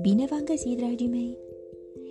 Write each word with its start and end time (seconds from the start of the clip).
Bine 0.00 0.26
v-am 0.30 0.44
găsit, 0.44 0.76
dragii 0.76 1.08
mei! 1.08 1.38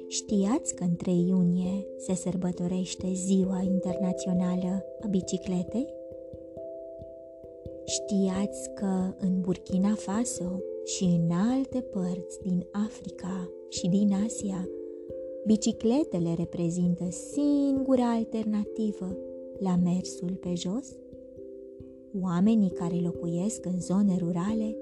Știați 0.07 0.75
că 0.75 0.83
în 0.83 0.95
3 0.95 1.27
iunie 1.27 1.87
se 1.97 2.13
sărbătorește 2.13 3.07
Ziua 3.13 3.61
Internațională 3.61 4.85
a 5.01 5.07
Bicicletei? 5.07 5.93
Știați 7.85 8.69
că 8.73 9.13
în 9.19 9.41
Burkina 9.41 9.93
Faso 9.93 10.61
și 10.83 11.03
în 11.03 11.29
alte 11.31 11.81
părți 11.81 12.41
din 12.41 12.65
Africa 12.71 13.49
și 13.69 13.87
din 13.87 14.13
Asia, 14.25 14.69
bicicletele 15.45 16.33
reprezintă 16.37 17.09
singura 17.09 18.11
alternativă 18.11 19.17
la 19.57 19.75
mersul 19.83 20.31
pe 20.39 20.53
jos? 20.55 20.95
Oamenii 22.21 22.69
care 22.69 22.95
locuiesc 23.03 23.65
în 23.65 23.79
zone 23.79 24.15
rurale 24.19 24.75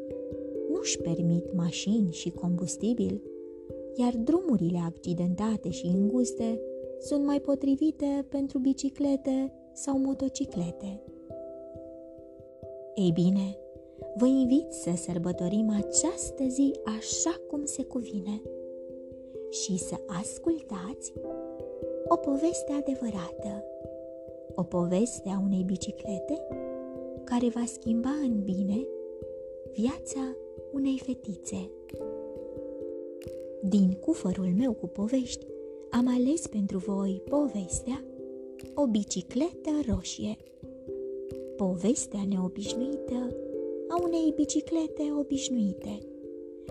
nu-și 0.71 0.97
permit 0.97 1.53
mașini 1.53 2.11
și 2.11 2.29
combustibil, 2.29 3.21
iar 3.95 4.15
drumurile 4.15 4.79
accidentate 4.85 5.69
și 5.69 5.85
înguste 5.85 6.59
sunt 6.99 7.25
mai 7.25 7.39
potrivite 7.39 8.25
pentru 8.29 8.59
biciclete 8.59 9.53
sau 9.73 9.99
motociclete. 9.99 11.01
Ei 12.95 13.11
bine, 13.11 13.57
vă 14.15 14.25
invit 14.25 14.71
să 14.71 14.91
sărbătorim 14.95 15.69
această 15.69 16.43
zi 16.47 16.71
așa 16.97 17.35
cum 17.49 17.65
se 17.65 17.83
cuvine 17.83 18.41
și 19.49 19.77
să 19.77 19.95
ascultați 20.21 21.13
o 22.07 22.15
poveste 22.15 22.71
adevărată, 22.71 23.63
o 24.55 24.63
poveste 24.63 25.29
a 25.29 25.41
unei 25.45 25.63
biciclete 25.63 26.47
care 27.23 27.49
va 27.49 27.63
schimba 27.65 28.09
în 28.09 28.41
bine 28.43 28.87
viața 29.73 30.35
unei 30.73 31.01
fetițe. 31.03 31.69
Din 33.61 33.91
cufărul 33.91 34.53
meu 34.57 34.73
cu 34.73 34.88
povești, 34.88 35.45
am 35.89 36.07
ales 36.07 36.47
pentru 36.47 36.77
voi 36.77 37.21
povestea 37.30 38.03
O 38.75 38.88
bicicletă 38.88 39.71
roșie. 39.88 40.38
Povestea 41.55 42.19
neobișnuită 42.30 43.35
a 43.87 44.02
unei 44.03 44.33
biciclete 44.35 45.03
obișnuite, 45.19 45.99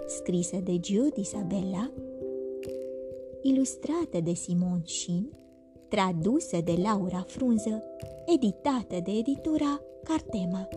scrisă 0.06 0.56
de 0.64 0.78
Jude 0.82 1.20
Isabella, 1.20 1.92
ilustrată 3.42 4.20
de 4.24 4.32
Simon 4.32 4.82
Shin, 4.84 5.32
tradusă 5.92 6.56
de 6.64 6.74
Laura 6.82 7.24
Frunză, 7.26 7.82
editată 8.34 8.96
de 9.04 9.10
editura 9.10 9.80
Cartema. 10.02 10.68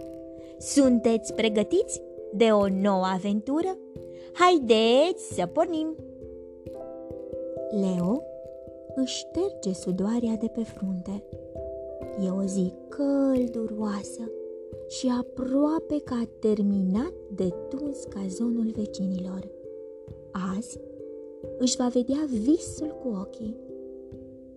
Sunteți 0.57 1.33
pregătiți 1.33 2.01
de 2.33 2.45
o 2.45 2.67
nouă 2.67 3.05
aventură? 3.13 3.77
Haideți 4.33 5.33
să 5.33 5.45
pornim! 5.45 5.95
Leo 7.71 8.21
își 8.95 9.17
șterge 9.17 9.73
sudoarea 9.73 10.35
de 10.39 10.47
pe 10.47 10.63
frunte. 10.63 11.23
E 12.25 12.29
o 12.29 12.43
zi 12.43 12.73
călduroasă 12.89 14.31
și 14.87 15.13
aproape 15.19 15.99
că 16.03 16.13
a 16.13 16.27
terminat 16.39 17.13
de 17.35 17.53
tuns 17.69 18.03
cazonul 18.03 18.71
vecinilor. 18.75 19.47
Azi 20.55 20.79
își 21.57 21.75
va 21.75 21.87
vedea 21.87 22.27
visul 22.29 22.97
cu 23.01 23.07
ochii. 23.21 23.64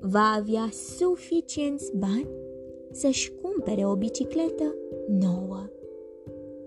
Va 0.00 0.34
avea 0.36 0.68
suficienți 0.72 1.96
bani 1.96 2.28
să-și 2.91 3.32
cumpere 3.42 3.86
o 3.86 3.96
bicicletă 3.96 4.74
nouă. 5.08 5.70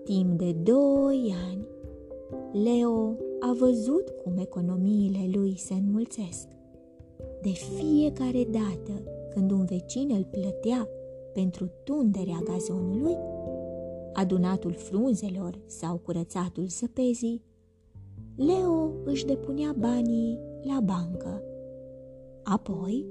Timp 0.04 0.38
de 0.38 0.52
doi 0.52 1.34
ani, 1.50 1.66
Leo 2.64 3.16
a 3.40 3.54
văzut 3.58 4.08
cum 4.08 4.36
economiile 4.38 5.30
lui 5.32 5.56
se 5.56 5.74
înmulțesc. 5.74 6.48
De 7.42 7.50
fiecare 7.50 8.48
dată 8.50 9.02
când 9.34 9.50
un 9.50 9.64
vecin 9.64 10.10
îl 10.14 10.26
plătea 10.30 10.88
pentru 11.32 11.70
tunderea 11.84 12.40
gazonului, 12.44 13.16
adunatul 14.12 14.72
frunzelor 14.72 15.60
sau 15.66 15.96
curățatul 15.96 16.66
săpezii, 16.68 17.42
Leo 18.36 18.92
își 19.04 19.26
depunea 19.26 19.74
banii 19.78 20.38
la 20.62 20.80
bancă. 20.80 21.42
Apoi 22.44 23.06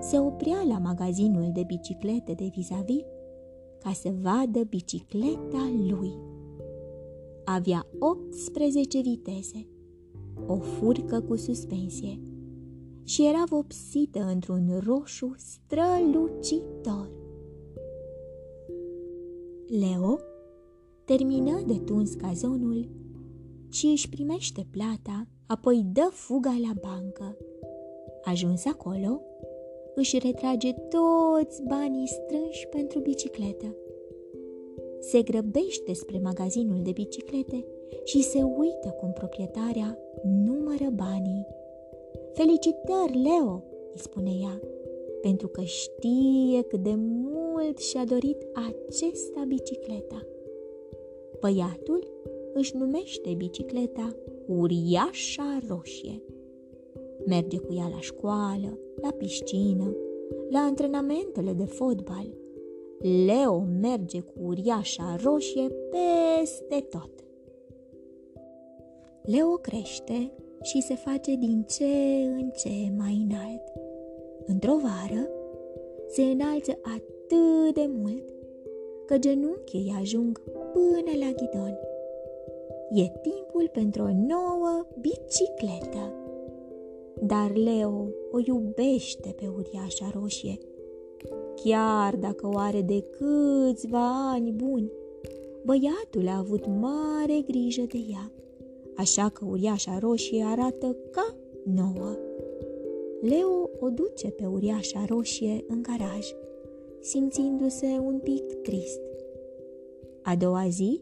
se 0.00 0.18
oprea 0.18 0.62
la 0.68 0.78
magazinul 0.78 1.50
de 1.52 1.62
biciclete 1.66 2.32
de 2.32 2.50
vis-a-vis 2.54 3.04
ca 3.78 3.92
să 3.92 4.14
vadă 4.20 4.64
bicicleta 4.68 5.72
lui. 5.88 6.12
Avea 7.44 7.86
18 7.98 9.00
viteze, 9.00 9.66
o 10.46 10.56
furcă 10.56 11.20
cu 11.20 11.36
suspensie 11.36 12.20
și 13.04 13.26
era 13.26 13.44
vopsită 13.48 14.24
într-un 14.32 14.80
roșu 14.84 15.34
strălucitor. 15.36 17.10
Leo 19.66 20.18
termină 21.04 21.60
de 21.66 21.78
tuns 21.78 22.14
cazonul 22.14 22.88
și 23.68 23.86
își 23.86 24.08
primește 24.08 24.66
plata, 24.70 25.26
apoi 25.46 25.86
dă 25.92 26.08
fuga 26.12 26.56
la 26.66 26.72
bancă. 26.80 27.36
Ajuns 28.24 28.64
acolo, 28.64 29.20
își 29.94 30.18
retrage 30.18 30.72
toți 30.72 31.62
banii 31.62 32.06
strânși 32.06 32.66
pentru 32.66 32.98
bicicletă. 32.98 33.74
Se 35.00 35.22
grăbește 35.22 35.92
spre 35.92 36.18
magazinul 36.18 36.82
de 36.82 36.90
biciclete 36.90 37.64
și 38.04 38.22
se 38.22 38.42
uită 38.42 38.88
cum 39.00 39.12
proprietarea 39.12 39.98
numără 40.22 40.90
banii. 40.94 41.46
Felicitări, 42.32 43.22
Leo, 43.22 43.64
îi 43.92 43.98
spune 43.98 44.30
ea, 44.42 44.60
pentru 45.20 45.48
că 45.48 45.62
știe 45.62 46.62
cât 46.62 46.82
de 46.82 46.94
mult 46.96 47.78
și-a 47.78 48.04
dorit 48.04 48.46
acesta 48.52 49.44
bicicleta. 49.46 50.26
Băiatul 51.40 52.10
își 52.52 52.76
numește 52.76 53.34
bicicleta 53.36 54.16
Uriașa 54.46 55.58
Roșie. 55.68 56.22
Merge 57.26 57.58
cu 57.58 57.74
ea 57.74 57.88
la 57.92 58.00
școală, 58.00 58.78
la 59.00 59.10
piscină, 59.10 59.96
la 60.50 60.58
antrenamentele 60.58 61.52
de 61.52 61.64
fotbal. 61.64 62.38
Leo 63.26 63.66
merge 63.80 64.20
cu 64.20 64.32
uriașa 64.42 65.16
roșie 65.22 65.68
peste 65.90 66.86
tot. 66.88 67.10
Leo 69.22 69.48
crește 69.48 70.32
și 70.62 70.82
se 70.82 70.94
face 70.94 71.34
din 71.36 71.64
ce 71.68 71.84
în 72.24 72.50
ce 72.50 72.92
mai 72.96 73.26
înalt. 73.28 73.62
Într-o 74.46 74.76
vară 74.76 75.28
se 76.08 76.22
înalță 76.22 76.78
atât 76.82 77.74
de 77.74 77.90
mult 77.96 78.24
că 79.06 79.18
genunchii 79.18 79.80
îi 79.80 79.94
ajung 80.00 80.40
până 80.72 81.24
la 81.24 81.30
ghidon. 81.36 81.78
E 82.90 83.12
timpul 83.22 83.68
pentru 83.72 84.02
o 84.02 84.10
nouă 84.28 84.86
bicicletă. 85.00 86.19
Dar 87.22 87.52
Leo 87.54 88.08
o 88.30 88.38
iubește 88.46 89.34
pe 89.36 89.46
uriașa 89.56 90.10
roșie, 90.14 90.58
chiar 91.54 92.16
dacă 92.16 92.46
o 92.46 92.58
are 92.58 92.82
de 92.82 93.04
câțiva 93.10 94.30
ani 94.30 94.52
buni. 94.52 94.90
Băiatul 95.64 96.28
a 96.28 96.38
avut 96.38 96.66
mare 96.66 97.40
grijă 97.46 97.82
de 97.82 97.98
ea, 98.10 98.32
așa 98.96 99.28
că 99.28 99.44
uriașa 99.44 99.98
roșie 99.98 100.44
arată 100.44 100.96
ca 101.10 101.34
nouă. 101.64 102.16
Leo 103.20 103.70
o 103.80 103.88
duce 103.88 104.30
pe 104.30 104.46
uriașa 104.46 105.04
roșie 105.08 105.64
în 105.68 105.82
garaj, 105.82 106.26
simțindu-se 107.00 107.86
un 107.86 108.18
pic 108.18 108.52
trist. 108.52 109.00
A 110.22 110.36
doua 110.36 110.68
zi, 110.68 111.00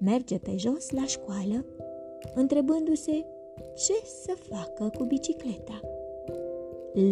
merge 0.00 0.38
pe 0.38 0.56
jos 0.56 0.90
la 0.90 1.04
școală, 1.04 1.64
întrebându-se 2.34 3.24
ce 3.74 3.94
să 4.04 4.34
facă 4.48 4.90
cu 4.98 5.04
bicicleta. 5.04 5.80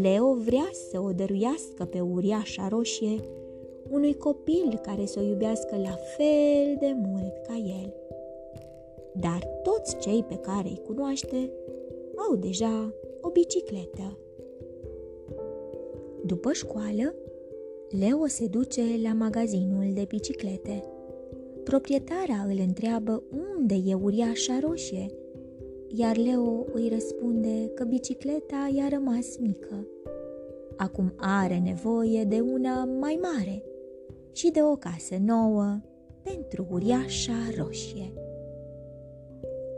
Leo 0.03 0.35
vrea 0.35 0.71
să 0.91 1.01
o 1.01 1.13
dăruiască 1.13 1.85
pe 1.85 2.01
uriașa 2.01 2.69
roșie 2.69 3.21
unui 3.91 4.15
copil 4.15 4.81
care 4.83 5.07
să 5.07 5.21
o 5.21 5.23
iubească 5.23 5.77
la 5.77 5.97
fel 6.17 6.77
de 6.81 6.97
mult 7.07 7.35
ca 7.47 7.57
el. 7.57 7.95
Dar 9.13 9.61
toți 9.63 9.99
cei 9.99 10.25
pe 10.29 10.35
care 10.35 10.69
îi 10.69 10.83
cunoaște 10.87 11.51
au 12.29 12.37
deja 12.37 12.93
o 13.21 13.29
bicicletă. 13.29 14.19
După 16.25 16.53
școală, 16.53 17.15
Leo 17.99 18.27
se 18.27 18.47
duce 18.47 18.83
la 19.03 19.13
magazinul 19.13 19.93
de 19.93 20.05
biciclete. 20.09 20.85
Proprietara 21.65 22.47
îl 22.49 22.59
întreabă 22.67 23.23
unde 23.57 23.75
e 23.85 23.95
uriașa 23.95 24.59
roșie 24.63 25.18
iar 25.89 26.17
Leo 26.17 26.67
îi 26.73 26.89
răspunde 26.89 27.71
că 27.75 27.85
bicicleta 27.85 28.71
i-a 28.75 28.89
rămas 28.89 29.37
mică. 29.39 29.87
Acum 30.77 31.13
are 31.17 31.59
nevoie 31.59 32.25
de 32.25 32.41
una 32.41 32.85
mai 32.85 33.19
mare 33.23 33.63
și 34.33 34.51
de 34.51 34.63
o 34.63 34.77
casă 34.77 35.17
nouă 35.21 35.81
pentru 36.23 36.67
uriașa 36.71 37.33
roșie. 37.57 38.13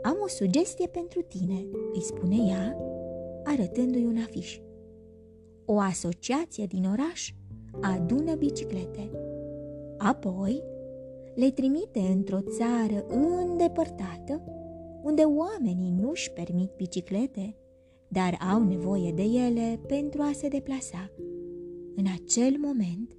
Am 0.01 0.17
o 0.23 0.27
sugestie 0.27 0.87
pentru 0.87 1.21
tine, 1.21 1.65
îi 1.93 2.01
spune 2.01 2.35
ea, 2.35 2.77
arătându-i 3.43 4.05
un 4.05 4.17
afiș. 4.27 4.59
O 5.65 5.79
asociație 5.79 6.65
din 6.65 6.85
oraș 6.91 7.33
adună 7.81 8.35
biciclete. 8.35 9.09
Apoi 9.97 10.63
le 11.35 11.51
trimite 11.51 11.99
într-o 11.99 12.39
țară 12.41 13.05
îndepărtată, 13.07 14.41
unde 15.03 15.21
oamenii 15.21 15.91
nu-și 15.91 16.31
permit 16.31 16.71
biciclete, 16.77 17.55
dar 18.07 18.37
au 18.53 18.63
nevoie 18.63 19.11
de 19.11 19.23
ele 19.23 19.79
pentru 19.87 20.21
a 20.21 20.31
se 20.33 20.47
deplasa. 20.47 21.11
În 21.95 22.05
acel 22.13 22.55
moment, 22.57 23.15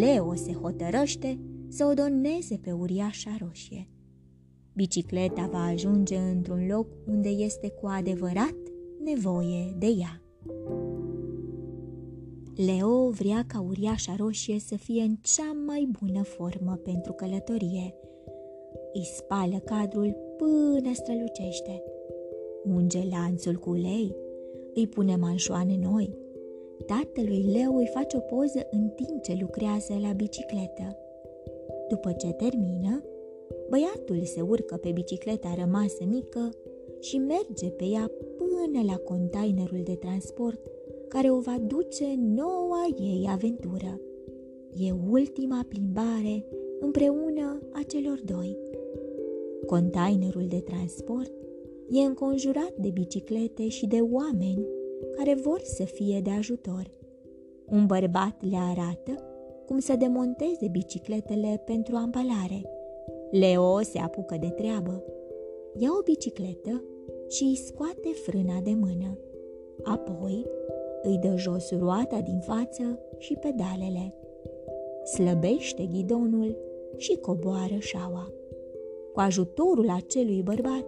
Leo 0.00 0.34
se 0.34 0.52
hotărăște 0.52 1.38
să 1.68 1.84
o 1.84 1.94
doneze 1.94 2.56
pe 2.56 2.72
uriașa 2.72 3.36
roșie. 3.40 3.88
Bicicleta 4.74 5.48
va 5.52 5.64
ajunge 5.64 6.16
într-un 6.16 6.66
loc 6.66 6.86
unde 7.06 7.28
este 7.28 7.68
cu 7.68 7.86
adevărat 7.86 8.56
nevoie 9.04 9.74
de 9.78 9.86
ea. 9.86 10.22
Leo 12.66 13.10
vrea 13.10 13.44
ca 13.46 13.60
uriașa 13.60 14.14
roșie 14.16 14.58
să 14.58 14.76
fie 14.76 15.02
în 15.02 15.16
cea 15.20 15.52
mai 15.66 15.88
bună 16.00 16.22
formă 16.22 16.72
pentru 16.72 17.12
călătorie. 17.12 17.94
Îi 18.98 19.04
spală 19.04 19.62
cadrul 19.64 20.16
până 20.36 20.90
strălucește. 20.92 21.82
Unge 22.74 23.00
lanțul 23.10 23.54
cu 23.54 23.70
ulei, 23.70 24.16
îi 24.74 24.86
pune 24.86 25.16
manșoane 25.16 25.78
noi. 25.82 26.16
Tatălui 26.86 27.42
Leo 27.42 27.72
îi 27.72 27.90
face 27.94 28.16
o 28.16 28.20
poză 28.20 28.66
în 28.70 28.88
timp 28.88 29.22
ce 29.22 29.36
lucrează 29.40 29.98
la 30.02 30.12
bicicletă. 30.12 30.96
După 31.88 32.12
ce 32.12 32.32
termină, 32.32 33.02
băiatul 33.68 34.24
se 34.24 34.40
urcă 34.40 34.76
pe 34.76 34.90
bicicleta 34.90 35.54
rămasă 35.58 36.04
mică 36.06 36.50
și 37.00 37.18
merge 37.18 37.70
pe 37.70 37.84
ea 37.84 38.10
până 38.36 38.84
la 38.86 38.96
containerul 38.96 39.80
de 39.84 39.94
transport 39.94 40.60
care 41.08 41.30
o 41.30 41.38
va 41.40 41.56
duce 41.66 42.14
noua 42.18 42.86
ei 43.00 43.26
aventură. 43.28 44.00
E 44.74 44.92
ultima 45.10 45.66
plimbare 45.68 46.44
împreună 46.80 47.58
a 47.72 47.82
celor 47.86 48.20
doi. 48.24 48.56
Containerul 49.66 50.46
de 50.48 50.60
transport 50.60 51.32
e 51.90 52.00
înconjurat 52.00 52.72
de 52.78 52.90
biciclete 52.90 53.68
și 53.68 53.86
de 53.86 53.98
oameni 54.00 54.66
care 55.16 55.34
vor 55.34 55.60
să 55.62 55.84
fie 55.84 56.20
de 56.20 56.30
ajutor. 56.30 56.90
Un 57.70 57.86
bărbat 57.86 58.42
le 58.50 58.56
arată 58.56 59.22
cum 59.66 59.78
să 59.78 59.96
demonteze 59.96 60.68
bicicletele 60.70 61.62
pentru 61.64 61.96
ambalare. 61.96 62.62
Leo 63.30 63.80
se 63.80 63.98
apucă 63.98 64.36
de 64.40 64.48
treabă. 64.48 65.04
Ia 65.76 65.88
o 65.98 66.02
bicicletă 66.02 66.84
și 67.28 67.42
îi 67.42 67.56
scoate 67.56 68.08
frâna 68.24 68.60
de 68.62 68.74
mână. 68.74 69.18
Apoi 69.82 70.46
îi 71.02 71.18
dă 71.18 71.36
jos 71.36 71.70
roata 71.78 72.20
din 72.20 72.38
față 72.40 72.98
și 73.18 73.34
pedalele. 73.34 74.14
Slăbește 75.04 75.84
ghidonul 75.92 76.56
și 76.96 77.16
coboară 77.16 77.76
șaua. 77.78 78.32
Cu 79.12 79.20
ajutorul 79.20 79.90
acelui 79.90 80.42
bărbat, 80.42 80.86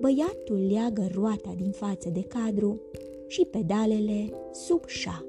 băiatul 0.00 0.66
leagă 0.70 1.08
roata 1.14 1.54
din 1.56 1.70
față 1.70 2.08
de 2.08 2.22
cadru 2.22 2.80
și 3.26 3.44
pedalele 3.44 4.32
sub 4.52 4.86
șa. 4.86 5.24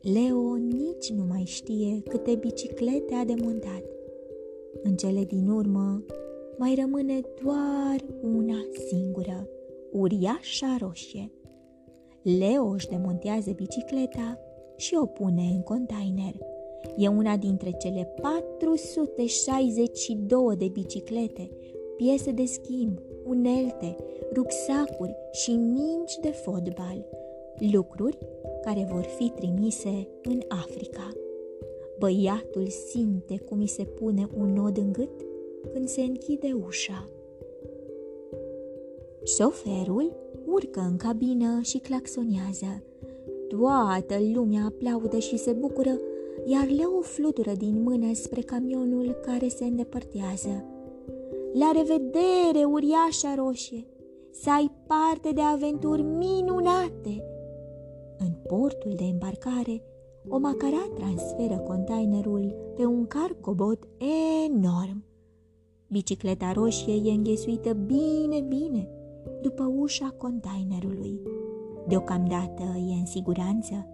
Leo 0.00 0.56
nici 0.56 1.10
nu 1.10 1.24
mai 1.28 1.42
știe 1.44 2.02
câte 2.08 2.34
biciclete 2.34 3.14
a 3.14 3.24
demontat. 3.24 3.82
În 4.82 4.96
cele 4.96 5.24
din 5.24 5.48
urmă 5.48 6.04
mai 6.58 6.74
rămâne 6.80 7.20
doar 7.42 8.04
una 8.22 8.66
singură, 8.88 9.48
uriașa 9.92 10.76
roșie. 10.80 11.30
Leo 12.22 12.64
își 12.64 12.88
demontează 12.88 13.50
bicicleta 13.50 14.38
și 14.76 14.96
o 15.00 15.06
pune 15.06 15.42
în 15.54 15.62
container. 15.62 16.34
E 16.96 17.08
una 17.08 17.36
dintre 17.36 17.70
cele 17.70 18.14
462 18.20 20.56
de 20.56 20.68
biciclete, 20.68 21.50
piese 21.96 22.30
de 22.30 22.44
schimb, 22.44 22.98
unelte, 23.24 23.96
rucsacuri 24.32 25.16
și 25.32 25.50
mingi 25.50 26.20
de 26.20 26.30
fotbal, 26.30 27.06
lucruri 27.72 28.18
care 28.62 28.88
vor 28.92 29.02
fi 29.02 29.28
trimise 29.28 30.08
în 30.22 30.40
Africa. 30.48 31.12
Băiatul 31.98 32.66
simte 32.66 33.38
cum 33.38 33.58
îi 33.58 33.66
se 33.66 33.84
pune 33.84 34.28
un 34.38 34.52
nod 34.52 34.76
în 34.76 34.92
gât 34.92 35.24
când 35.72 35.88
se 35.88 36.00
închide 36.00 36.56
ușa. 36.66 37.08
Șoferul 39.24 40.16
urcă 40.46 40.80
în 40.80 40.96
cabină 40.96 41.60
și 41.62 41.78
claxonează. 41.78 42.82
Toată 43.48 44.14
lumea 44.34 44.64
aplaudă 44.64 45.18
și 45.18 45.36
se 45.36 45.52
bucură, 45.52 45.98
iar 46.46 46.66
Leo 46.66 47.00
flutură 47.00 47.52
din 47.52 47.82
mână 47.82 48.14
spre 48.14 48.40
camionul 48.40 49.18
care 49.22 49.48
se 49.48 49.64
îndepărtează. 49.64 50.64
La 51.52 51.70
revedere, 51.74 52.64
uriașa 52.64 53.34
roșie! 53.34 53.86
Să 54.30 54.50
ai 54.50 54.70
parte 54.86 55.30
de 55.30 55.40
aventuri 55.40 56.02
minunate! 56.02 57.24
În 58.18 58.32
portul 58.46 58.92
de 58.96 59.04
îmbarcare, 59.04 59.82
o 60.28 60.38
macara 60.38 60.90
transferă 60.94 61.58
containerul 61.58 62.72
pe 62.76 62.84
un 62.84 63.06
carcobot 63.06 63.88
enorm. 64.46 65.04
Bicicleta 65.88 66.52
roșie 66.52 66.94
e 66.94 67.10
înghesuită 67.10 67.72
bine, 67.72 68.40
bine 68.40 68.88
după 69.42 69.72
ușa 69.76 70.14
containerului. 70.18 71.20
Deocamdată 71.88 72.62
e 72.88 72.92
în 72.92 73.06
siguranță, 73.06 73.86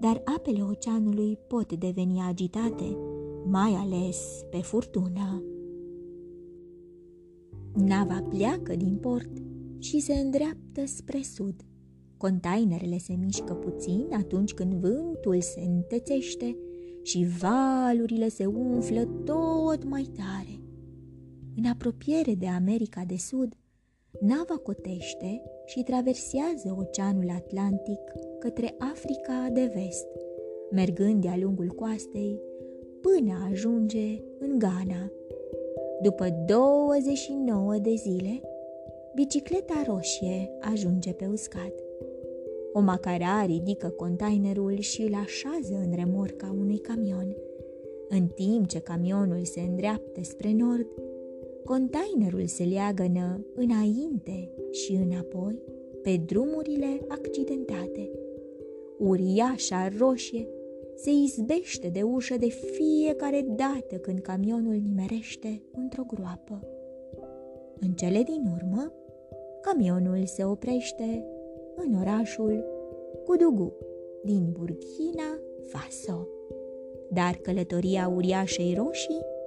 dar 0.00 0.22
apele 0.36 0.62
oceanului 0.62 1.38
pot 1.48 1.74
deveni 1.74 2.20
agitate, 2.28 2.96
mai 3.44 3.72
ales 3.72 4.44
pe 4.50 4.56
furtună. 4.56 5.42
Nava 7.74 8.22
pleacă 8.28 8.76
din 8.76 8.96
port 8.96 9.30
și 9.78 10.00
se 10.00 10.12
îndreaptă 10.12 10.86
spre 10.86 11.22
sud. 11.22 11.54
Containerele 12.16 12.98
se 12.98 13.14
mișcă 13.14 13.54
puțin 13.54 14.06
atunci 14.12 14.52
când 14.52 14.72
vântul 14.72 15.40
se 15.40 15.60
întețește 15.60 16.56
și 17.02 17.26
valurile 17.38 18.28
se 18.28 18.46
umflă 18.46 19.04
tot 19.24 19.84
mai 19.84 20.02
tare. 20.02 20.60
În 21.56 21.64
apropiere 21.64 22.34
de 22.34 22.46
America 22.48 23.04
de 23.04 23.16
Sud, 23.16 23.54
Nava 24.20 24.56
cotește 24.62 25.42
și 25.64 25.82
traversează 25.82 26.76
Oceanul 26.78 27.30
Atlantic 27.36 28.00
către 28.38 28.74
Africa 28.92 29.48
de 29.52 29.70
vest, 29.74 30.06
mergând 30.70 31.22
de-a 31.22 31.36
lungul 31.40 31.68
coastei 31.68 32.40
până 33.00 33.48
ajunge 33.50 34.22
în 34.38 34.58
Ghana. 34.58 35.12
După 36.02 36.28
29 36.46 37.78
de 37.78 37.94
zile, 37.94 38.40
bicicleta 39.14 39.82
roșie 39.86 40.50
ajunge 40.60 41.12
pe 41.12 41.26
uscat. 41.26 41.72
O 42.72 42.80
macara 42.80 43.44
ridică 43.44 43.88
containerul 43.88 44.78
și 44.78 45.02
îl 45.02 45.14
așează 45.14 45.74
în 45.74 45.92
remorca 45.94 46.54
unui 46.58 46.78
camion. 46.78 47.36
În 48.08 48.26
timp 48.26 48.66
ce 48.66 48.78
camionul 48.78 49.44
se 49.44 49.60
îndreaptă 49.60 50.20
spre 50.22 50.52
nord, 50.52 50.86
Containerul 51.70 52.46
se 52.46 52.64
leagănă 52.64 53.44
înainte 53.54 54.50
și 54.70 54.92
înapoi 54.92 55.62
pe 56.02 56.20
drumurile 56.26 57.00
accidentate. 57.08 58.10
Uriașa 58.98 59.88
roșie 59.98 60.48
se 60.94 61.10
izbește 61.10 61.88
de 61.88 62.02
ușă 62.02 62.36
de 62.36 62.48
fiecare 62.48 63.46
dată 63.48 63.96
când 63.96 64.18
camionul 64.18 64.74
nimerește 64.74 65.62
într-o 65.72 66.02
groapă. 66.06 66.68
În 67.80 67.92
cele 67.92 68.22
din 68.22 68.42
urmă, 68.54 68.92
camionul 69.60 70.26
se 70.26 70.44
oprește 70.44 71.24
în 71.74 71.94
orașul 72.00 72.64
Cudugu 73.24 73.72
din 74.24 74.52
Burkina 74.52 75.38
Faso. 75.68 76.26
Dar 77.10 77.34
călătoria 77.34 78.08
uriașei 78.08 78.74
roșii 78.74 79.38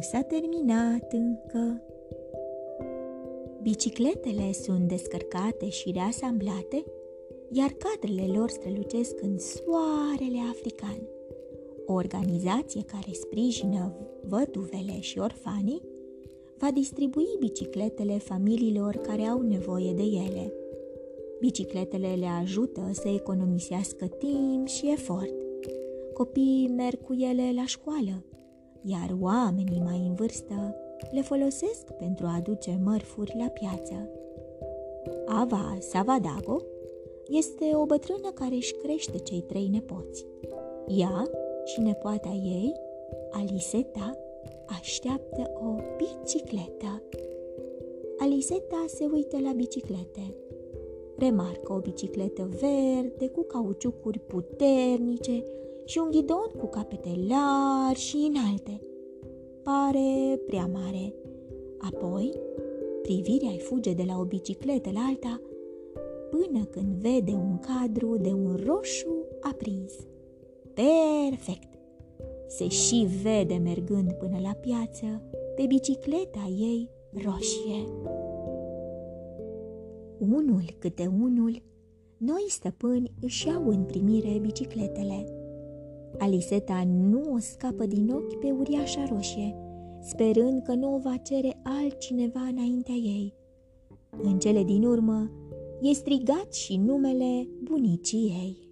nu 0.00 0.06
s-a 0.06 0.22
terminat 0.22 1.12
încă. 1.12 1.82
Bicicletele 3.62 4.52
sunt 4.52 4.88
descărcate 4.88 5.68
și 5.68 5.90
reasamblate, 5.90 6.84
iar 7.50 7.70
cadrele 7.70 8.32
lor 8.32 8.50
strălucesc 8.50 9.22
în 9.22 9.38
soarele 9.38 10.38
african. 10.50 10.98
O 11.86 11.92
organizație 11.92 12.82
care 12.82 13.12
sprijină 13.12 13.96
văduvele 14.28 15.00
și 15.00 15.18
orfanii 15.18 15.82
va 16.58 16.70
distribui 16.70 17.36
bicicletele 17.38 18.18
familiilor 18.18 18.96
care 18.96 19.22
au 19.22 19.40
nevoie 19.40 19.92
de 19.92 20.02
ele. 20.02 20.52
Bicicletele 21.40 22.14
le 22.18 22.28
ajută 22.40 22.88
să 22.92 23.08
economisească 23.08 24.06
timp 24.06 24.66
și 24.66 24.90
efort 24.92 25.34
Copiii 26.12 26.68
merg 26.68 27.02
cu 27.02 27.12
ele 27.12 27.52
la 27.54 27.66
școală, 27.66 28.24
iar 28.82 29.16
oamenii 29.20 29.82
mai 29.84 30.04
în 30.06 30.14
vârstă 30.14 30.74
le 31.10 31.22
folosesc 31.22 31.90
pentru 31.98 32.26
a 32.26 32.34
aduce 32.34 32.80
mărfuri 32.84 33.36
la 33.38 33.46
piață. 33.46 34.08
Ava 35.26 35.76
Savadago 35.78 36.62
este 37.28 37.70
o 37.74 37.84
bătrână 37.84 38.30
care 38.34 38.54
își 38.54 38.74
crește 38.74 39.18
cei 39.18 39.40
trei 39.40 39.68
nepoți. 39.68 40.26
Ea 40.86 41.30
și 41.64 41.80
nepoata 41.80 42.40
ei, 42.44 42.72
Aliseta, 43.30 44.18
așteaptă 44.78 45.50
o 45.54 45.76
bicicletă. 45.96 47.02
Aliseta 48.18 48.84
se 48.86 49.08
uită 49.12 49.38
la 49.42 49.52
biciclete. 49.52 50.34
Remarcă 51.18 51.72
o 51.72 51.78
bicicletă 51.78 52.48
verde 52.60 53.28
cu 53.28 53.42
cauciucuri 53.42 54.18
puternice 54.18 55.44
și 55.90 55.98
un 55.98 56.10
ghidon 56.10 56.50
cu 56.58 56.66
capete 56.66 57.08
largi 57.28 58.02
și 58.02 58.16
înalte. 58.16 58.80
Pare 59.62 60.40
prea 60.46 60.66
mare. 60.66 61.14
Apoi, 61.78 62.32
privirea 63.02 63.50
îi 63.50 63.58
fuge 63.58 63.92
de 63.92 64.02
la 64.06 64.18
o 64.18 64.24
bicicletă 64.24 64.90
la 64.92 65.00
alta 65.00 65.40
până 66.30 66.64
când 66.64 66.94
vede 66.94 67.32
un 67.32 67.58
cadru 67.58 68.16
de 68.16 68.32
un 68.32 68.60
roșu 68.66 69.24
aprins. 69.40 69.92
Perfect! 70.74 71.68
Se 72.46 72.68
și 72.68 73.08
vede 73.22 73.54
mergând 73.54 74.12
până 74.12 74.38
la 74.42 74.52
piață 74.52 75.22
pe 75.56 75.66
bicicleta 75.66 76.50
ei 76.58 76.90
roșie. 77.12 77.88
Unul 80.18 80.64
câte 80.78 81.06
unul, 81.06 81.62
noi 82.16 82.44
stăpâni 82.48 83.12
își 83.20 83.46
iau 83.46 83.68
în 83.68 83.84
primire 83.84 84.38
bicicletele. 84.38 85.39
Aliseta 86.18 86.84
nu 86.86 87.32
o 87.32 87.38
scapă 87.38 87.86
din 87.86 88.10
ochi 88.10 88.38
pe 88.38 88.50
uriașa 88.50 89.04
roșie, 89.04 89.56
sperând 90.00 90.62
că 90.62 90.74
nu 90.74 90.94
o 90.94 90.98
va 90.98 91.16
cere 91.16 91.60
altcineva 91.62 92.40
înaintea 92.40 92.94
ei. 92.94 93.34
În 94.22 94.38
cele 94.38 94.64
din 94.64 94.84
urmă, 94.84 95.30
e 95.80 95.92
strigat 95.92 96.54
și 96.54 96.76
numele 96.76 97.48
bunicii 97.62 98.36
ei. 98.42 98.68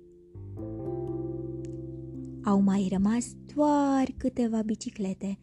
Au 2.45 2.61
mai 2.61 2.89
rămas 2.93 3.27
doar 3.55 4.15
câteva 4.17 4.63
biciclete, 4.63 5.39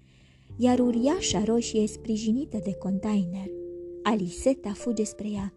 iar 0.58 0.80
uriașa 0.80 1.44
roșie 1.44 1.88
sprijinită 1.88 2.60
de 2.64 2.74
container. 2.74 3.48
Aliseta 4.04 4.72
fuge 4.74 5.04
spre 5.04 5.28
ea. 5.30 5.54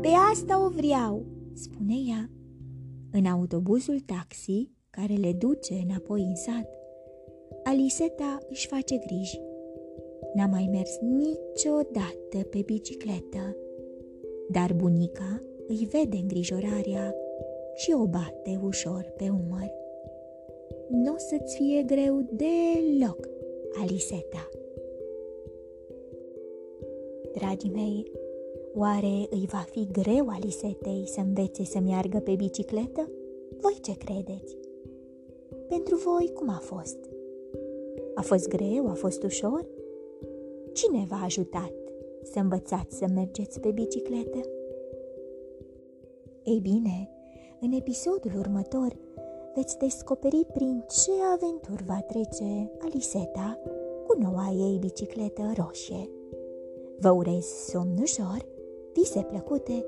Pe 0.00 0.08
asta 0.32 0.64
o 0.64 0.68
vreau, 0.68 1.26
spune 1.52 1.94
ea. 2.08 2.30
În 3.10 3.26
autobuzul 3.26 4.00
taxi, 4.00 4.70
care 4.96 5.14
le 5.14 5.32
duce 5.32 5.74
înapoi 5.88 6.20
în 6.20 6.34
sat, 6.34 6.68
Aliseta 7.62 8.38
își 8.48 8.66
face 8.66 8.96
griji. 8.96 9.40
N-a 10.34 10.46
mai 10.46 10.68
mers 10.70 10.98
niciodată 11.00 12.38
pe 12.50 12.62
bicicletă, 12.64 13.56
dar 14.50 14.72
bunica 14.72 15.40
îi 15.66 15.88
vede 15.90 16.16
îngrijorarea 16.16 17.14
și 17.74 17.92
o 17.92 18.06
bate 18.06 18.60
ușor 18.64 19.12
pe 19.16 19.24
umăr. 19.28 19.70
Nu 20.88 21.12
o 21.12 21.18
să-ți 21.18 21.56
fie 21.56 21.82
greu 21.82 22.26
deloc, 22.30 23.28
Aliseta. 23.82 24.48
Dragii 27.32 27.70
mei, 27.70 28.12
oare 28.74 29.26
îi 29.30 29.48
va 29.52 29.64
fi 29.70 29.88
greu 29.92 30.26
Alisetei 30.28 31.02
să 31.06 31.20
învețe 31.20 31.64
să 31.64 31.80
meargă 31.80 32.18
pe 32.18 32.34
bicicletă? 32.34 33.10
Voi 33.60 33.78
ce 33.82 33.96
credeți? 33.96 34.63
Pentru 35.68 35.96
voi 35.96 36.30
cum 36.34 36.48
a 36.48 36.58
fost? 36.60 36.96
A 38.14 38.22
fost 38.22 38.48
greu? 38.48 38.88
A 38.88 38.92
fost 38.92 39.22
ușor? 39.22 39.66
Cine 40.72 41.06
v-a 41.08 41.20
ajutat 41.24 41.72
să 42.22 42.38
învățați 42.38 42.96
să 42.96 43.06
mergeți 43.14 43.60
pe 43.60 43.70
bicicletă? 43.70 44.38
Ei 46.42 46.60
bine, 46.62 47.10
în 47.60 47.72
episodul 47.72 48.32
următor 48.38 48.96
veți 49.54 49.78
descoperi 49.78 50.46
prin 50.52 50.84
ce 50.88 51.10
aventuri 51.32 51.82
va 51.82 52.00
trece 52.06 52.70
Aliseta 52.80 53.60
cu 54.06 54.18
noua 54.18 54.52
ei 54.56 54.78
bicicletă 54.78 55.52
roșie. 55.56 56.10
Vă 56.98 57.10
urez 57.10 57.44
somn 57.44 57.98
ușor, 58.00 58.46
vise 58.92 59.20
plăcute, 59.20 59.84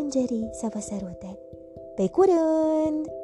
îngerii 0.00 0.48
să 0.52 0.68
vă 0.72 0.78
sărute. 0.80 1.38
Pe 1.94 2.08
curând! 2.08 3.19